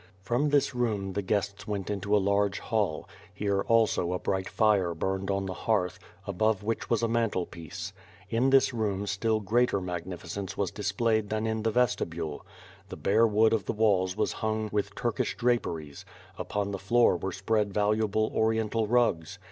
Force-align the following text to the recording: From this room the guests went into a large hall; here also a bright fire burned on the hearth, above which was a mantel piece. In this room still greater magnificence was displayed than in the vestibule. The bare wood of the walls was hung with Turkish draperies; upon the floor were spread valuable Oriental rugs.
From 0.23 0.49
this 0.49 0.73
room 0.73 1.13
the 1.13 1.21
guests 1.21 1.67
went 1.67 1.91
into 1.91 2.15
a 2.15 2.17
large 2.17 2.57
hall; 2.57 3.07
here 3.31 3.61
also 3.61 4.13
a 4.13 4.17
bright 4.19 4.49
fire 4.49 4.95
burned 4.95 5.29
on 5.29 5.45
the 5.45 5.53
hearth, 5.53 5.99
above 6.25 6.63
which 6.63 6.89
was 6.89 7.03
a 7.03 7.07
mantel 7.07 7.45
piece. 7.45 7.93
In 8.27 8.49
this 8.49 8.73
room 8.73 9.05
still 9.05 9.39
greater 9.39 9.79
magnificence 9.79 10.57
was 10.57 10.71
displayed 10.71 11.29
than 11.29 11.45
in 11.45 11.61
the 11.61 11.69
vestibule. 11.69 12.43
The 12.89 12.97
bare 12.97 13.27
wood 13.27 13.53
of 13.53 13.65
the 13.65 13.73
walls 13.73 14.17
was 14.17 14.31
hung 14.31 14.69
with 14.71 14.95
Turkish 14.95 15.37
draperies; 15.37 16.03
upon 16.35 16.71
the 16.71 16.79
floor 16.79 17.15
were 17.15 17.31
spread 17.31 17.71
valuable 17.71 18.31
Oriental 18.33 18.87
rugs. 18.87 19.37